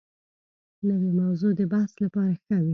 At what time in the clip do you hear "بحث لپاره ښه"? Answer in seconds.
1.71-2.57